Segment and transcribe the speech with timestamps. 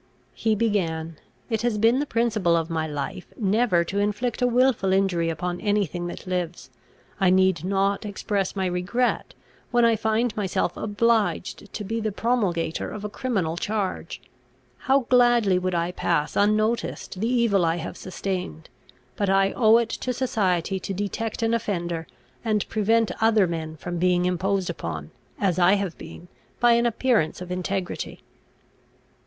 [0.33, 1.17] He began:
[1.47, 5.61] "It has been the principle of my life, never to inflict a wilful injury upon
[5.61, 6.71] any thing that lives;
[7.19, 9.35] I need not express my regret,
[9.69, 14.19] when I find myself obliged to be the promulgator of a criminal charge.
[14.79, 18.69] How gladly would I pass unnoticed the evil I have sustained;
[19.15, 22.07] but I owe it to society to detect an offender,
[22.43, 26.27] and prevent other men from being imposed upon, as I have been,
[26.59, 28.23] by an appearance of integrity."